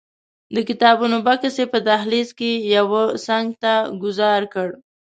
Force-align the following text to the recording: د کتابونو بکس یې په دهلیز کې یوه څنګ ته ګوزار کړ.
د 0.53 0.57
کتابونو 0.69 1.17
بکس 1.27 1.55
یې 1.61 1.65
په 1.73 1.79
دهلیز 1.87 2.29
کې 2.39 2.51
یوه 2.75 3.03
څنګ 3.25 3.47
ته 3.61 3.73
ګوزار 4.01 4.41
کړ. 4.53 4.69